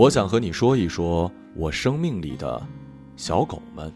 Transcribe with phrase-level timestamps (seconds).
[0.00, 2.66] 我想和你说一说我生命里的
[3.18, 3.92] 小狗们。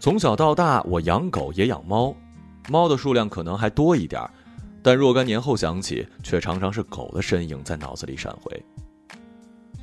[0.00, 2.12] 从小到大，我养狗也养猫，
[2.68, 4.20] 猫的数量可能还多一点
[4.82, 8.60] 但若干年后想起，却常常是狗的身影在脑子里闪回。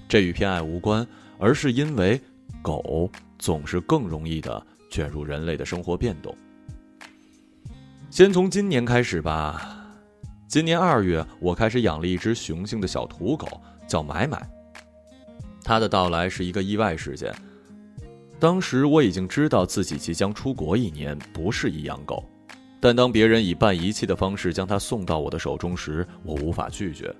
[0.09, 1.07] 这与偏爱无关，
[1.39, 2.19] 而是因为
[2.61, 6.35] 狗总是更容易的卷入人类的生活变动。
[8.09, 9.87] 先从今年开始吧。
[10.49, 13.47] 今年二月，我开始养了一只雄性的小土狗，
[13.87, 14.45] 叫买买。
[15.65, 17.33] 它的到来是一个意外事件。
[18.39, 22.23] 当时我已经知道自己即将出国一年，不适宜养狗，
[22.79, 27.13] 但当别人以半遗弃的方式将它送到我的手中时，我无法拒绝。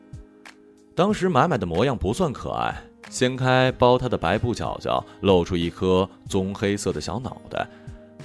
[0.96, 2.76] 当时买买的模样不算可爱，
[3.10, 7.68] 掀开包它的白布角角，露出一颗棕黑色的小脑袋，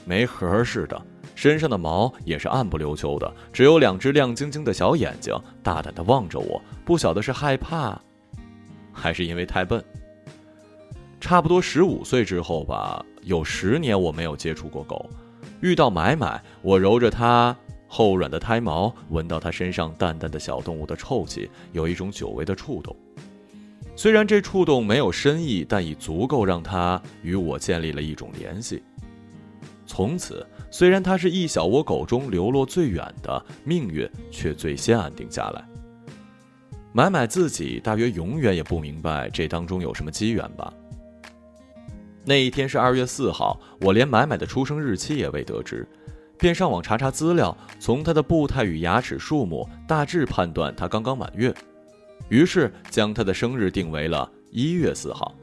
[0.05, 1.01] 没盒似的。
[1.35, 6.61] 身上的毛也是暗不溜秋的，只有两只亮晶晶的小眼睛，大胆地望着我。
[6.85, 7.99] 不晓得是害怕，
[8.93, 9.83] 还是因为太笨。
[11.21, 15.09] 差不多十五岁之后吧，有十年我没有接触过狗。
[15.61, 17.55] 遇到买买，我揉着它
[17.87, 22.97] 厚软的胎毛，闻到它身上淡淡的小动物的臭气，有一种久违的触动。
[23.95, 28.83] 虽然这触动没有深意，但已足够让它与我建立了一种联系。
[29.87, 30.47] 从此。
[30.73, 35.65] 虽然它是一小窝狗中流落最远的，命运却最先安定下来。
[36.93, 40.73] 买买自己大约永远也不明白这当中有什么机缘吧。
[42.25, 45.87] 那一天是二月四号，我连买买的出生日期也未得知，
[46.39, 51.53] 便上网查查资料，从他的步态与牙齿数目大致判断他刚刚满月，
[52.29, 55.35] 于是将他的生日定为了一月四号。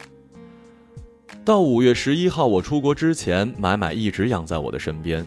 [1.44, 5.25] 到五月十一号，我出国之前，买买一直养在我的身边。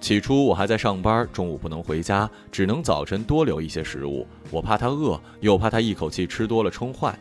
[0.00, 4.26] 起初我还在上班，中午不能回家，只能早晨多留一些食物。
[4.50, 7.18] 我怕他饿，又怕他一口气吃多了撑坏，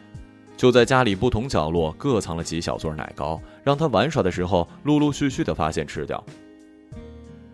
[0.60, 6.22] 就在家里不同角落各藏了几小撮奶糕，让他玩耍的时候陆陆续续的发现吃掉。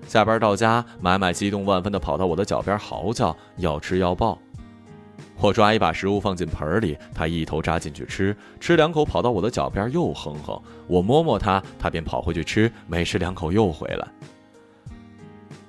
[0.08, 4.40] 下班到家，买买激动万分的跑到我的脚边嚎叫，要吃要抱。
[5.38, 10.60] 我抓一把食物放进盆里，他一头扎进去吃，吃两口跑到我的脚边又哼哼。
[10.88, 14.08] 我摸摸它，它便跑回去吃，没吃两口又回来。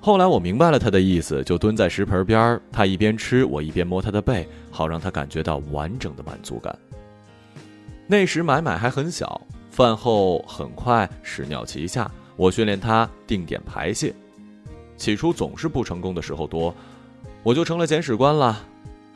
[0.00, 6.74] 后来我明白了它的意思，就蹲在食盆边，它一边吃，我一边摸它的背，好让它感觉到完整的满足感。
[8.06, 14.14] 那时买买还很小，饭后很快屎尿齐下，我训练它定点排泄，
[14.96, 16.72] 起初总是不成功的时候多，
[17.42, 18.62] 我就成了捡屎官了。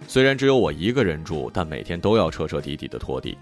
[0.09, 3.39] 虽然只有我一个人住，但每天都要彻彻底底的拖地。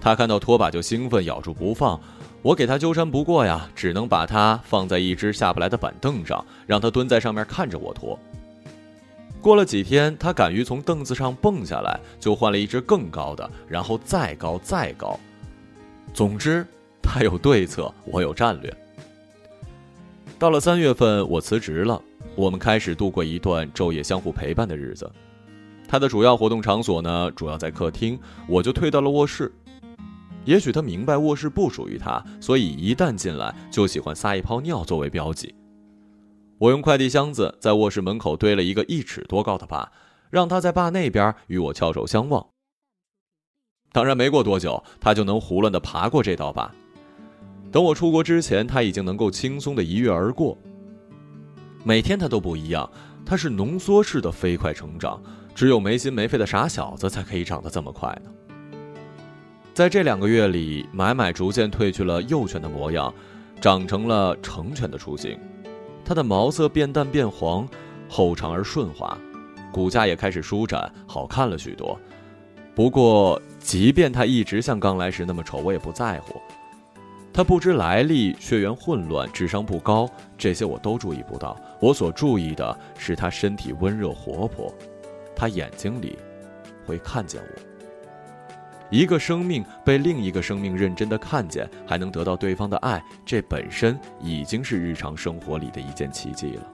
[0.00, 2.00] 他看到拖把就兴奋，咬住不放。
[2.40, 8.18] 我给他纠缠不过呀，只能把它放在一只下不来的板凳上，让他蹲在上面看着我拖。
[9.44, 15.20] 过了几天，他敢于从凳子上蹦下来，就换了一只更高的，然后再高再高。
[16.14, 16.66] 总之，
[17.02, 18.74] 他有对策，我有战略。
[20.38, 22.00] 到了三月份，我辞职了，
[22.34, 25.12] 我们开始度过一段昼夜相互陪伴的日子。
[25.86, 28.18] 他的主要活动场所呢，主要在客厅，
[28.48, 29.52] 我就退到了卧室。
[30.46, 35.54] 也许他明白卧室不属于他，所以一旦进来就喜欢撒一泡尿作为标记。
[36.58, 39.90] 我用快递箱子在卧室门口堆了一个一尺多高的坝，
[40.30, 42.46] 让他在坝那边与我翘首相望。
[43.92, 46.70] 当然，没过多久，他就能胡乱地爬过这道坝。
[47.70, 50.56] 等我出国之前，他已经能够轻松地一跃而过。
[51.84, 52.88] 每天他都不一样，
[53.26, 55.22] 他是浓缩式的飞快成长。
[55.54, 58.30] 只有没心没肺的傻小子才可以长得这么快呢。
[59.72, 63.14] 在这两个月里，买买逐渐褪去了幼犬的模样，
[63.60, 65.38] 长成了成犬的雏形。
[66.04, 67.66] 它的毛色变淡变黄，
[68.08, 69.16] 厚长而顺滑，
[69.72, 71.98] 骨架也开始舒展，好看了许多。
[72.74, 76.40] 不过，即便它一直像刚来时那么丑，我也不在乎。
[77.32, 81.56] 它不知来历，血缘混乱，智商不高，这些我都注意不到。
[81.80, 84.72] 我所注意的是它身体温热活泼。
[85.36, 86.16] 他眼睛里
[86.86, 87.73] 会看见我。
[88.94, 96.72] 一个生命被另一个生命认真的看见，还能得到对方的爱，这本身已经是日常生活里的一件奇迹了。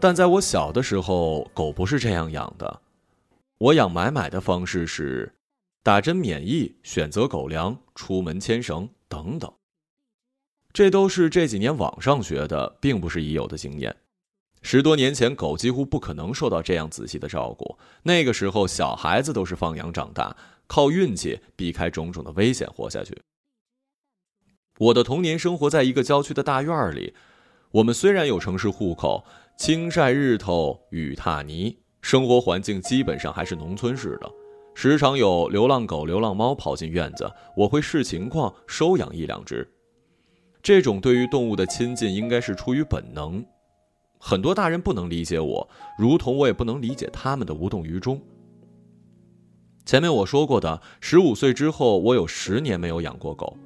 [0.00, 2.80] 但在我小的时候，狗不是这样养的。
[3.58, 5.32] 我养买买的方式是：
[5.84, 9.48] 打针免疫、选择狗粮、出门牵绳等等。
[10.72, 13.94] 这都是这几年网上学的，并不是已有的经验。
[14.62, 17.78] 十多年前，狗几乎不可能受到这样仔细的照顾。
[18.02, 20.36] 那个时候，小孩子都是放养长大，
[20.66, 23.18] 靠运气避开种种的危险活下去。
[24.78, 27.14] 我的童年生活在一个郊区的大院里，
[27.72, 29.24] 我们虽然有城市户口，
[29.56, 34.30] 青晒日头，雨踏泥，生活环境基本上还是农村式的。
[34.74, 39.68] 时常有流浪狗、流浪猫跑进院子，我会视情况收养一两只。
[40.62, 43.44] 这种对于动物的亲近，应该是出于本能。
[44.18, 45.68] 很多大人不能理解我，
[45.98, 48.20] 如同我也不能理解他们的无动于衷。
[49.86, 53.56] 前面我说过的，十五岁之后，我有十年没有养过狗。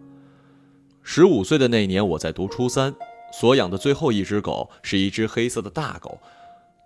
[1.03, 2.95] 十五岁的那年，我在读初三，
[3.33, 6.19] 所养的最后一只狗是一只黑色的大狗，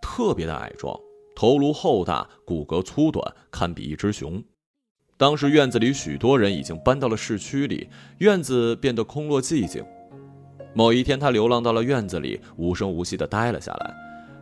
[0.01, 0.99] 特别的矮壮，
[1.37, 4.43] 头颅厚大，骨骼粗短，堪比一只熊。
[5.19, 7.89] 当时院子里许多人已经搬到了市区里，
[8.19, 9.85] 院子变得空落寂静。
[10.75, 13.94] 某一天，他流浪到了院子里，无声无息地待了下来。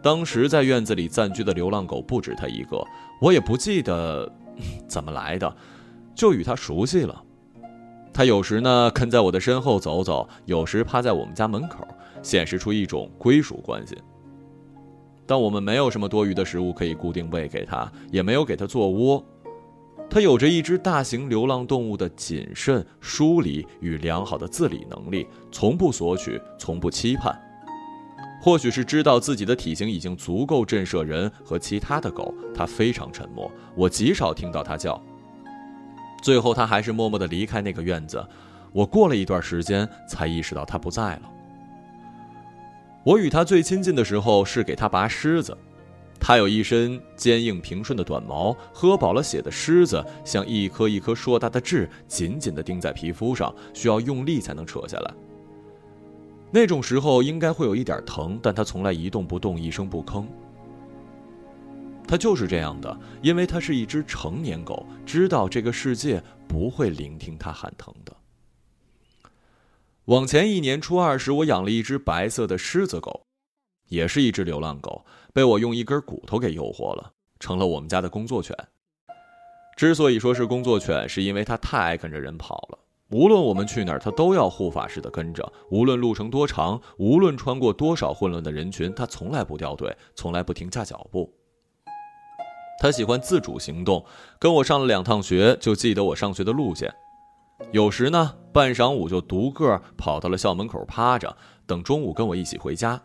[0.02, 2.84] 当时在院子里暂居的流浪狗不止他一个，
[3.20, 4.30] 我也不记得
[4.86, 5.56] 怎么来的，
[6.14, 7.22] 就与他熟悉了。
[8.12, 11.86] 他有时呢跟在我的身后走走，有时趴在我们家门口，
[12.22, 13.96] 显示出一种归属关系。
[15.26, 19.24] 但我们没有什么多余的食物可以固定喂给他，也没有给他做窝。
[20.08, 27.38] 它有着一只大型流浪动物的谨慎、疏离与良好的自理能力，从不索取，从不期盼。
[28.40, 33.50] 或许是知道自己的体型已经足够震慑人和其他的狗，它非常沉默。
[33.74, 35.02] 我极少听到它叫。
[36.22, 38.24] 最后，它还是默默地离开那个院子。
[38.72, 41.22] 我过了一段时间才意识到它不在了。
[43.04, 45.56] 我与它最亲近的时候是给它拔虱子。
[46.26, 55.14] 它有一身坚硬平顺的短毛，喝饱了血的狮子像一颗一颗硕大的痣，紧紧地钉在皮肤上，需要用力才能扯下来。
[56.50, 60.26] 那种时候应该会有一点疼，但它从来一动不动，一声不吭。
[62.08, 68.12] 它就是这样的，因为它是一只成年狗，知道这个世界不会聆听它喊疼的。
[70.06, 73.22] 往前一年初二时，我养了一只白色的狮子狗。
[73.88, 75.06] 也是一只流浪狗，
[75.36, 78.56] 被我用一根骨头给诱惑了，成了我们家的工作犬。
[79.76, 82.78] 之所以说是工作犬，是因为它太爱跟着人跑了。
[83.10, 85.52] 无论我们去哪儿，它都要护法似的跟着。
[85.70, 91.30] 无论路程多长，无论穿过多少混乱的人群，它从来不掉队，从来不停下脚步。
[92.80, 94.02] 它喜欢自主行动，
[94.38, 96.90] 跟我上了两趟学，就记得我上学的路线。
[97.72, 101.36] 有时呢，半晌午就独个跑到了校门口趴着，
[101.66, 102.98] 等中午跟我一起回家。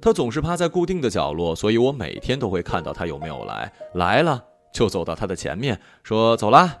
[0.00, 3.72] 他总是趴在固定的角落，所以我每天都会看到他有没有来。
[3.94, 4.42] 来了
[4.72, 6.76] 就走到他的前面，说：“走啦。”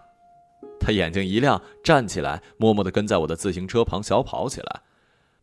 [0.80, 4.80] 他眼睛一亮，站起来，默默地跟在我的自行车旁小跑起来。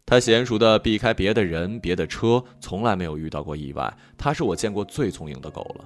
[0.06, 3.94] 他娴熟地避开别的人、别的车，从来没有遇到过意外。
[4.18, 5.86] 他是我见过最聪明的狗了。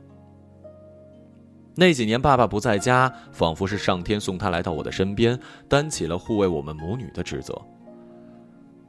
[1.76, 7.60] 那几年爸爸不在家，仿佛是上天送他来到我的身边，担起了护卫我们母女的职责。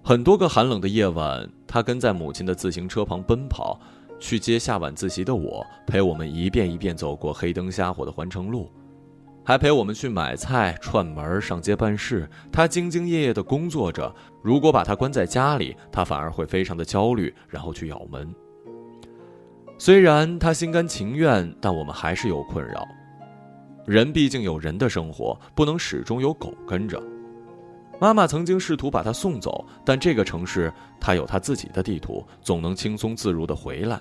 [0.05, 3.79] 很多个寒冷的夜晚，他跟在母亲的自行车旁奔跑，
[4.19, 8.69] 去接下晚自习的我，陪我们一遍一遍走过黑灯瞎火的环城路，
[9.45, 12.29] 还陪我们去买菜、串门、上街办事。
[12.51, 14.13] 他兢兢业业地工作着。
[14.43, 18.35] 如果把他关在家里，他反而会非常的焦虑，然后去咬门。
[19.79, 22.85] 虽然他心甘情愿，但我们还是有困扰。
[23.87, 27.01] 人毕竟有人的生活，不能始终有狗跟着。
[28.03, 34.01] 妈妈曾经试图把他送走，但这个城市他有他自己的地图，总能轻松自如的回来。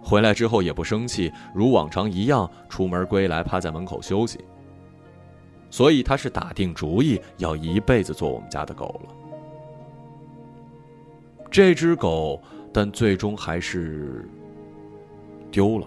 [0.00, 4.38] 回来之后也不生气，如往常一样出门归来，趴在门口休息。
[5.70, 9.12] 所以他是打定主意要一辈子做我们家的狗了。
[11.50, 12.40] 这只狗，
[12.72, 14.24] 但最终还是
[15.50, 15.86] 丢了。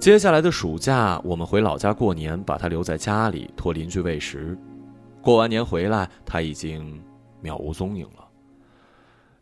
[0.00, 4.58] 接下来的暑假，我们回老家过年，把它留在家里，托邻居喂食。
[5.26, 7.02] 过完年回来，他已经
[7.42, 8.28] 渺无踪影了。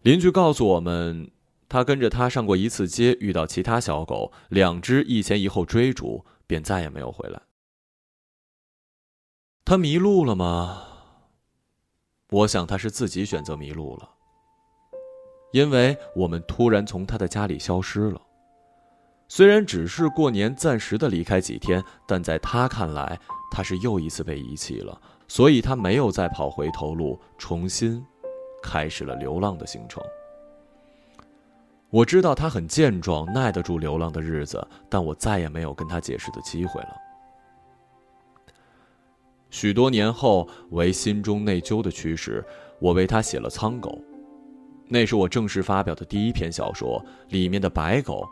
[0.00, 1.30] 邻居告诉我们，
[1.68, 7.42] 他跟着他上过一次街，遇到其他小狗，两只一前一后追逐，便再也没有回来。
[9.62, 10.84] 他迷路了吗？
[12.30, 14.08] 我想他是自己选择迷路了，
[15.52, 18.22] 因为我们突然从他的家里消失了。
[19.26, 23.18] 虽然只是过年暂时的离开几天，但在他看来，
[23.50, 25.00] 他是又一次被遗弃了。
[25.26, 28.04] 所以他没有再跑回头路，重新
[28.62, 30.02] 开始了流浪的行程。
[31.88, 36.96] 我知道他很健壮，耐得住流浪的日子，但我再也没有跟他解释的机会了。
[39.48, 42.44] 许多年后，为心中内疚的驱使，
[42.80, 43.90] 我为他写了《苍狗》，
[44.88, 47.02] 那是我正式发表的第一篇小说。
[47.28, 48.28] 里面的白狗，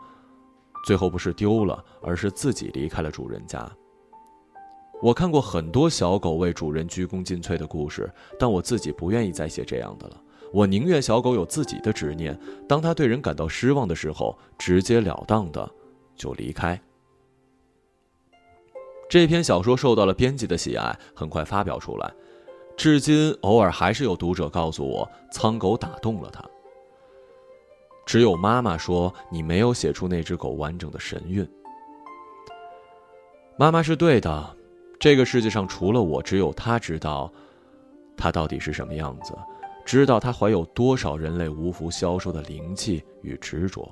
[0.83, 3.67] 最后不是丢了，而是自己离开了主人家。
[5.01, 8.09] 我看过很多小狗为主人鞠躬尽瘁的故事，
[8.39, 10.21] 但我自己不愿意再写这样的了。
[10.53, 15.69] 我宁愿小狗有自己的执念，当它对人感到失望的时候，直截了当的
[16.15, 16.79] 就离开。
[19.09, 22.13] 这篇小说受到了编辑的喜爱，很快发表出来。
[22.77, 26.43] 至今，偶尔还是有读者告诉我，苍狗打动了他。
[28.05, 31.47] 只有妈妈说：“你没有写出那只狗完整的神韵。”
[33.57, 34.57] 妈妈是对的，
[34.99, 37.31] 这个世界上除了我，只有她知道，
[38.17, 39.33] 它到底是什么样子，
[39.85, 43.89] 知道它怀有多少人类无福消受的灵气与执着。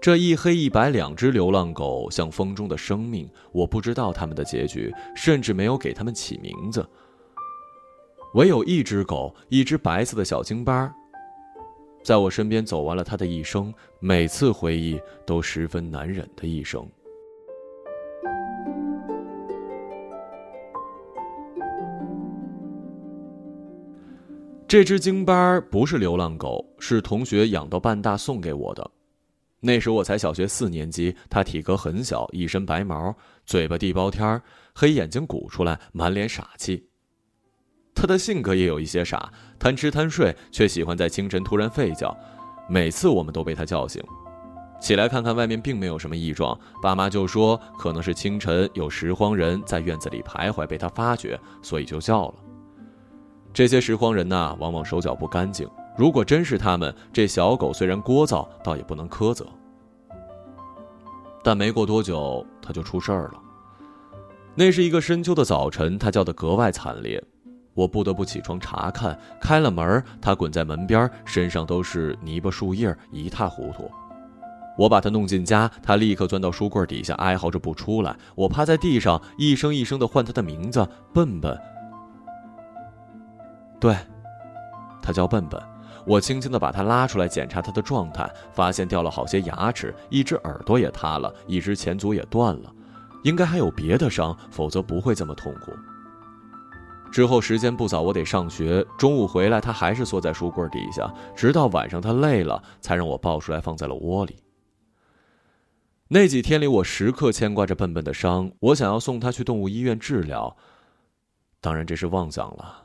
[0.00, 6.88] 这一黑一白两只流浪狗像风中的生命，我不知道它们的结局，甚至没有给它们起名字。
[8.34, 10.94] 唯有一只狗，一只白色的小京巴，
[12.06, 14.96] 在我身边走完了他的一生，每次回忆
[15.26, 16.88] 都十分难忍的一生。
[24.68, 28.88] 这只京巴不是流浪狗，是同学养到半大送给我的。
[29.58, 33.12] 那时我才小学四年级，它体格很小，一身白毛，
[33.44, 34.40] 嘴巴地包天，
[34.72, 36.88] 黑眼睛鼓出来，满脸傻气。
[37.96, 42.14] 它的性格也有一些傻，贪吃贪睡，却喜欢在清晨突然吠叫，
[42.68, 44.00] 每次我们都被它叫醒。
[44.78, 52.34] 起来看看外面并没有什么异状，爸妈就说可能是清晨有拾荒人在院子里徘徊，被它发觉，所以就叫了。
[53.54, 55.66] 这些拾荒人呐，往往手脚不干净。
[55.96, 59.46] 如果真是他们，这小狗虽然聒噪，倒也不能苛责。
[61.42, 63.42] 但没过多久，它就出事儿了。
[64.54, 67.22] 那是一个深秋的早晨，它叫得格外惨烈，
[67.76, 69.16] 我不得不起床查看。
[69.40, 73.88] 开了门，他滚在门边，身上都是泥巴树叶，一塌糊涂。
[74.76, 78.16] 我把他弄进家，他立刻钻到书柜底下，哀嚎着不出来。
[78.34, 81.56] 我趴在地上，一声一声地唤他的名字：“笨笨。”
[83.78, 83.96] 对，
[85.00, 85.62] 他叫笨笨。
[86.06, 92.72] 我轻轻地把他拉出来，检查他的状态，发现掉了好些牙齿，一只耳朵也塌了，一只前足也断了，
[93.24, 95.72] 应该还有别的伤，否则不会这么痛苦。
[97.10, 98.84] 之后时间不早，我得上学。
[98.98, 104.36] 中午回来，他还是缩在书柜底下，直到晚上他累了，才让我抱出来放在了窝里。
[106.08, 110.56] 那几天里，我时刻牵挂着笨笨的伤，我想要送他去动物医院治疗，
[111.60, 112.82] 当然这是妄想了。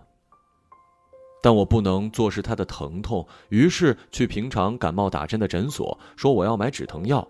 [1.44, 7.28] 但我不能坐视他的疼痛，于是去平常感冒打针的诊所，说我要买止疼药。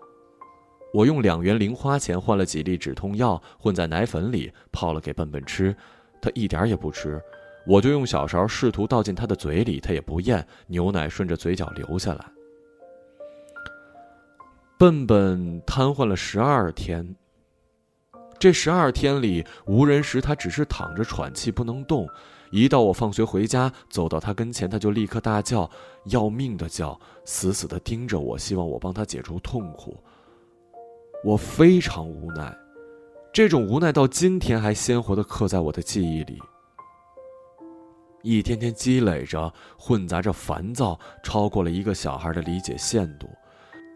[0.94, 5.74] 我用两元零花钱换了几粒止痛药，混在奶粉里泡了给笨笨吃，
[6.22, 7.20] 他一点也不吃。
[7.66, 12.24] 我就用小勺试图倒进他的嘴里，他也不咽，牛奶顺着嘴角流下来。
[14.78, 17.14] 笨笨瘫痪了十二天。
[18.38, 22.08] 这十二天里，无人时他只是躺着喘气，不能动。
[22.50, 25.70] 一到我放学回家，走到他跟前，他就立刻大叫，
[26.06, 29.96] 要命的叫，死死的盯着我，希望我帮他解除痛苦。
[31.22, 32.52] 我非常无奈，
[33.32, 36.38] 这种无奈到今天还鲜活的刻在我的记忆里。
[38.22, 43.26] 一天天积累着，混杂着烦躁，超过了一个小孩的理解限度。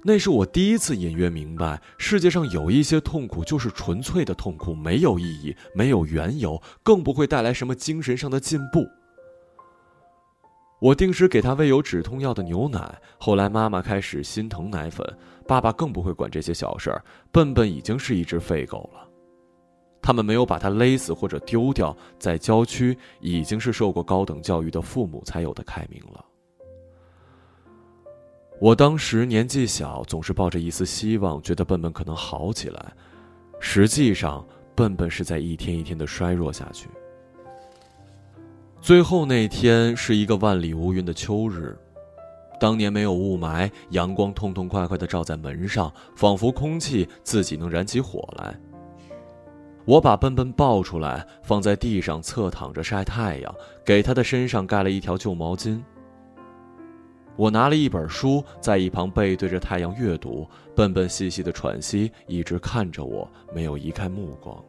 [0.02, 8.86] 那是我第一次隐约明白，世界上有一些痛苦就是纯粹的痛苦，没有意义，没有缘由，更不会带来什么精神上的进步。
[10.80, 15.06] 我定时给他喂有止痛药的牛奶，后来妈妈开始心疼奶粉，
[15.46, 17.04] 爸爸更不会管这些小事儿。
[17.30, 19.05] 笨笨已经是一只废狗了，
[20.00, 26.24] 他们没有把他勒死或者丢掉，在郊区已经是受过高等教育的父母才有的开明了。
[28.58, 32.92] 我当时年纪小，总是抱着一丝希望，觉得笨笨可能好起来。
[33.60, 36.88] 实际上，笨笨是在一天一天的衰弱下去。
[38.80, 41.76] 最后那天是一个万里无云的秋日，
[42.60, 48.58] 当年没有雾霾，阳光痛痛快快的照在门上，仿佛空气自己能燃起火来。
[49.86, 55.80] 我把笨笨抱出来，放在地上侧躺着晒太阳，给他的身上盖了一条旧毛巾。
[57.36, 60.44] 我拿了一本书，在一旁背对着太阳阅读。
[60.74, 64.62] 笨笨细细的喘息，一直看着我，没有移开目光。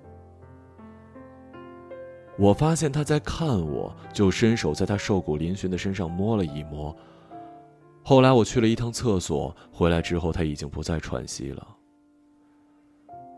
[2.37, 6.95] 我发现他在看我，就伸手在他瘦骨嶙峋的身上摸了一摸。
[8.03, 11.67] 后来我去了一趟厕所，回来之后他已经不再喘息了。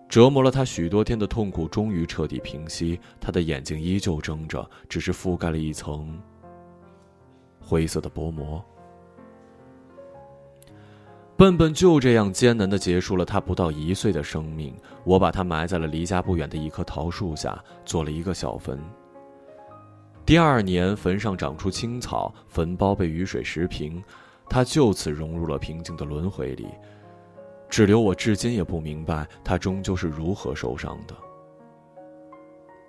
[0.09, 6.19] 折磨了他许多天的痛苦终于彻底平息，他的眼睛依旧睁着，只是覆盖了一层
[7.61, 8.63] 灰色的薄膜。
[11.37, 14.75] 笨笨就这样艰难的结束了他不到一岁的生命。
[15.05, 18.77] 我把他埋在了离家不远的一棵桃树下，做了一个小坟。
[20.25, 24.03] 第二年，坟上长出青草，坟包被雨水蚀平，
[24.49, 26.67] 他就此融入了平静的轮回里。
[27.69, 31.15] 只留我至今也不明白，他终究是如何受伤的。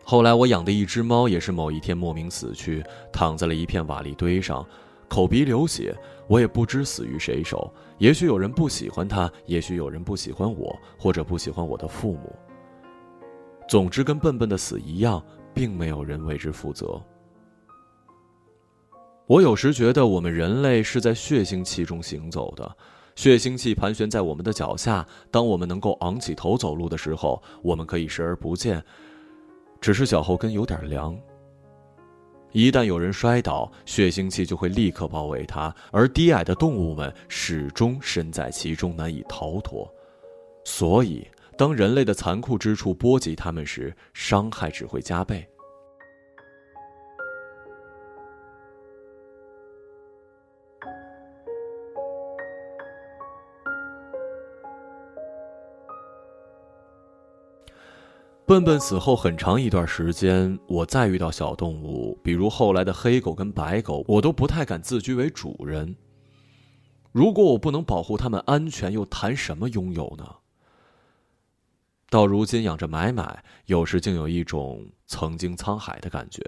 [0.03, 2.83] 后来，我养的一只猫也是某一天莫名死去，
[3.13, 4.67] 躺在了一片瓦砾堆上，
[5.09, 5.95] 口鼻流血。
[6.27, 7.73] 我也不知死于谁手。
[7.99, 12.35] 也许有人不喜欢它，也许有人不喜欢我，或者不喜欢我的父母。
[13.69, 15.23] 总之，跟笨笨的死一样，
[15.53, 17.01] 并没有人为之负责。
[19.27, 22.77] 我有时觉得，我们人类是在血腥气中行走的。
[23.21, 28.83] 血腥气盘旋在我们的脚下，当我们能够昂起头走路的时候，我们可以视而不见，
[29.79, 31.15] 只是脚后跟有点凉。
[32.53, 39.87] 一旦有人摔倒，血腥气就会立刻包围他，而低矮的动物们始终身在其中，难以逃脱。
[40.65, 45.47] 所以，当人类的残酷之处波及他们时，伤害只会加倍。
[58.51, 65.95] 笨笨死后很长一段时间，我再遇到小动物，比如后来的黑狗跟白狗，我都不太敢自居为主人。
[67.13, 70.25] 如果我不能保护它们安全，又谈什么拥有呢？
[72.11, 76.43] 到如今养着买买，有时竟有一种曾经沧海的感觉。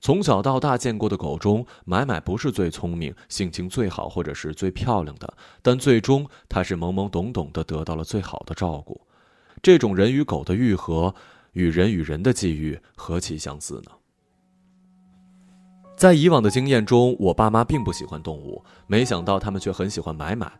[0.00, 8.98] 从小到大见过的狗中，买买不是最聪明、性情最好，或者是最漂亮的，但最终它是懵懵懂懂的得到了最好的照顾。
[9.62, 11.14] 这种人与狗的愈合，
[11.52, 13.92] 与人与人的际遇何其相似呢？
[15.96, 20.52] 在以往的经验中，我爸妈并不喜欢动物，没想到他们却很喜欢买买。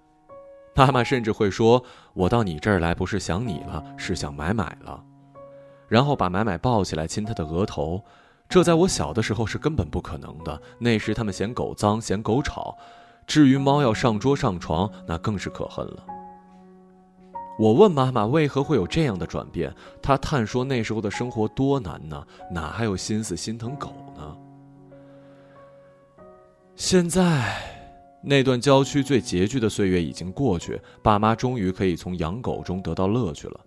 [0.74, 5.04] 妈妈甚至会说：“我到你这儿来，不是想你了，是想买买了。”
[5.88, 8.02] 然后把买买抱起来亲他的额头。
[8.48, 10.60] 这在我小的时候是根本不可能的。
[10.78, 12.76] 那时他们嫌狗脏，嫌狗吵。
[13.26, 16.06] 至于猫要上桌上床，那更是可恨了。
[17.58, 24.36] 我问妈妈为何会有这样的转变，她叹说那时候的生活多难呢，哪还有心思心疼狗呢？
[26.76, 27.60] 现在，
[28.22, 33.60] 那段郊区最拮据的岁月已经过去，爸妈终于可以从养狗中得到乐趣了。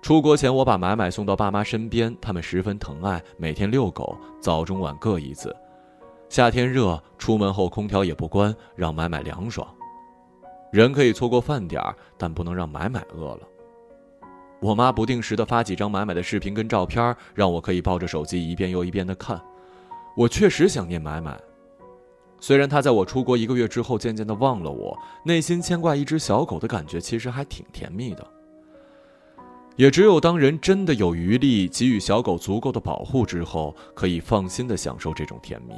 [0.00, 5.54] 出国前，我把买买送到爸妈身边，他们十分疼爱，每天遛狗，早中晚各一次。
[6.30, 9.68] 夏天热，出门后空调也不关，让买买凉爽。
[10.70, 13.40] 人可以错过饭点儿，但不能让买买饿了。
[14.60, 19.40] 我妈不定时的发几张买买的视频跟照片，让我可以抱着手机一遍又一遍的看。
[20.16, 21.38] 我确实想念买买，
[22.40, 28.26] 虽然他在我出国一个月之后渐渐的忘了我，内心牵挂一只小狗的感觉其实还挺甜蜜的。
[29.76, 35.74] 也只有当人真的有余力给予小狗足够的保护之后，可以放心的享受这种甜蜜。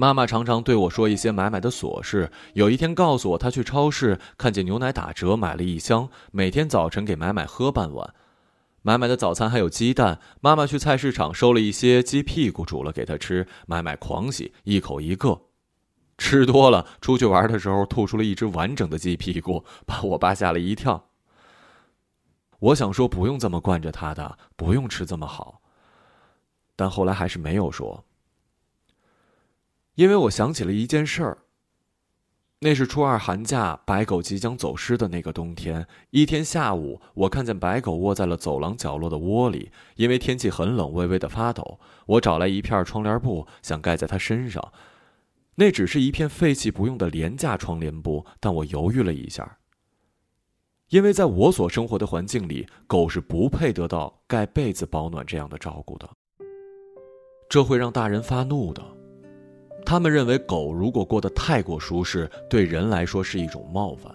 [0.00, 2.32] 妈妈常常对我说一些买买的琐事。
[2.54, 8.14] 有一天，告诉我她去超市看见牛奶打折，买了一箱，每天早晨给买买喝半碗。
[8.80, 10.18] 买买的早餐还有鸡蛋。
[10.40, 13.46] 妈妈去菜市场收了一些鸡屁股，煮了给他吃。
[13.66, 15.38] 买买狂喜，一口一个，
[16.16, 21.10] 吃多了，出去玩的时候吐出了一只完整的鸡屁股，把我爸吓了一跳。
[22.58, 25.60] 我想说不用这么惯着他的，不用吃这么好，
[26.74, 28.02] 但后来还是没有说。
[29.94, 31.38] 因为我想起了一件事儿。
[32.62, 35.86] 那是初二寒假，白狗即将走失的那个冬天。
[36.10, 41.80] 一天下午，我看见白狗窝在了走廊角落的窝里，因为天气很冷，微微的发抖。
[42.04, 44.72] 我找来一片窗帘布，想盖在它身上。
[45.54, 49.56] 那只是一片废弃不用的廉价窗帘布，但我犹豫了一下。
[50.90, 56.06] 因为在我所生活的环境里，狗是不配得到盖被子保暖这样的照顾的。
[57.48, 58.99] 这会让大人发怒的。
[59.84, 64.14] 他们认为狗如果过得太过舒适，对人来说是一种冒犯。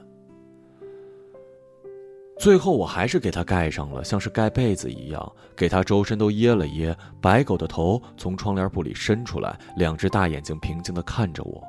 [2.38, 6.96] 最后，我还是给它盖上了，像是盖被子一样，给它周身都掖了掖。
[7.22, 11.64] 白狗的头从窗帘布里伸出来，两只大眼睛平静的看着我。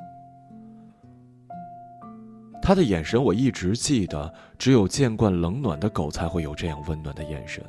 [2.60, 7.64] 它的眼神我一直记得，只有见惯冷暖的狗才会有这样温暖的眼神。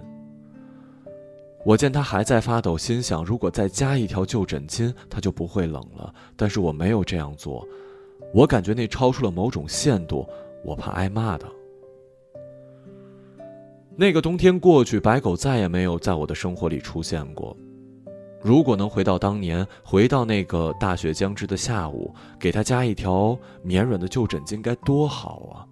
[1.65, 6.13] 我见他还在发抖，心想：如果再加一条旧枕巾，他就不会冷了。
[6.35, 7.67] 但是我没有这样做，
[8.33, 10.25] 我感觉那超出了某种限度，
[10.63, 11.45] 我怕挨骂的。
[13.97, 17.57] 那个冬天过去，白狗再也没有在我的生活里出现过。
[18.39, 25.65] 如果能回到当年，回到那个大雪将至的下午，给他加一条绵软的旧枕巾，该多好啊！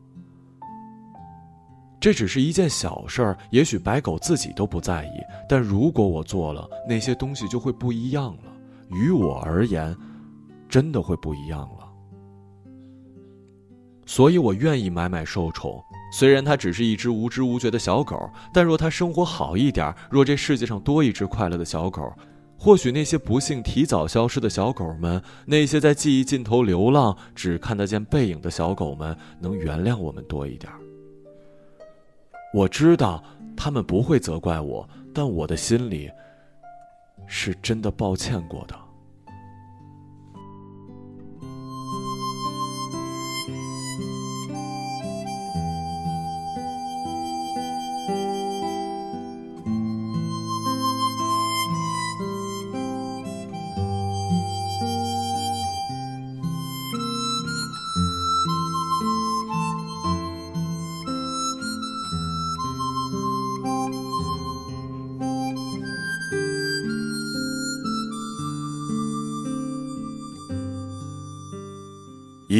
[2.05, 8.53] 这只是一件小事儿，也许白狗自己都不在意，但如果我做了，那些东西就会不一样了。
[8.91, 9.97] 于我而言，
[10.69, 11.89] 真的会不一样了。
[14.05, 22.13] 所以我愿意买买受宠，虽然它只是一只无知无觉的小狗，但若它生活好一点，若这世界上多一只快乐的小狗，
[22.55, 30.71] 或许那些不幸提早消失的小狗们，那些在记忆尽头流浪、只看得见背影的小狗们，能原谅我们多一点。
[32.55, 33.21] 我知道
[33.53, 36.09] 他们不会责怪我，但我的心里
[37.27, 38.84] 是真的抱歉过的。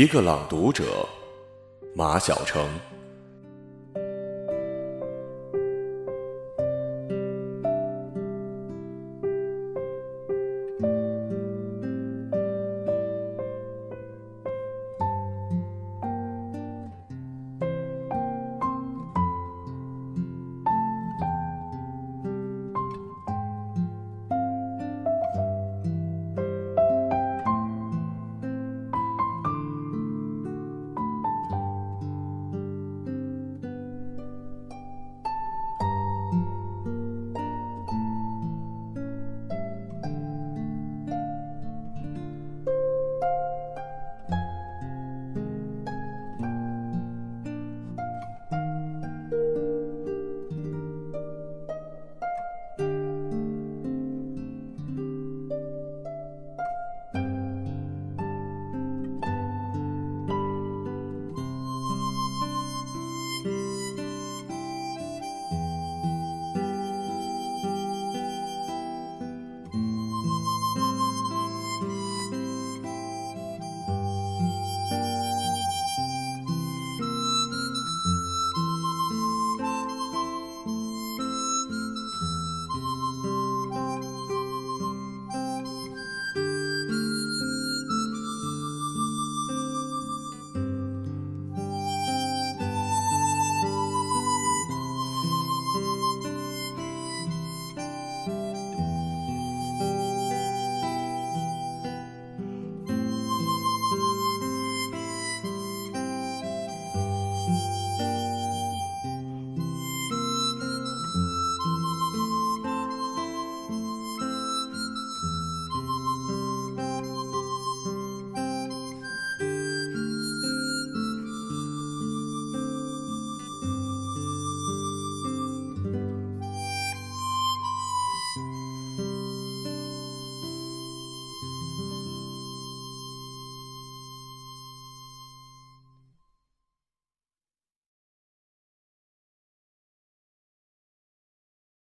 [0.05, 0.83] 一个朗读者，
[1.95, 2.69] 马晓成。